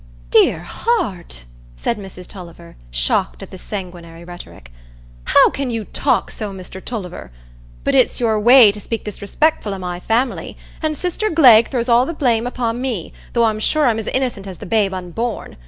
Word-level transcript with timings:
"Dear 0.31 0.61
heart!" 0.63 1.43
said 1.77 1.99
Mrs 1.99 2.25
Tulliver, 2.25 2.75
shocked 2.89 3.43
at 3.43 3.51
this 3.51 3.61
sanguinary 3.61 4.23
rhetoric, 4.25 4.71
"how 5.25 5.51
can 5.51 5.69
you 5.69 5.85
talk 5.85 6.31
so, 6.31 6.51
Mr 6.51 6.83
Tulliver? 6.83 7.31
But 7.83 7.93
it's 7.93 8.19
your 8.19 8.39
way 8.39 8.71
to 8.71 8.81
speak 8.81 9.03
disrespectful 9.03 9.75
o' 9.75 9.77
my 9.77 9.99
family; 9.99 10.57
and 10.81 10.97
sister 10.97 11.29
Glegg 11.29 11.67
throws 11.69 11.87
all 11.87 12.07
the 12.07 12.15
blame 12.15 12.47
upo' 12.47 12.73
me, 12.73 13.13
though 13.33 13.43
I'm 13.43 13.59
sure 13.59 13.85
I'm 13.85 13.99
as 13.99 14.07
innocent 14.07 14.47
as 14.47 14.57
the 14.57 14.65
babe 14.65 14.91
unborn. 14.91 15.57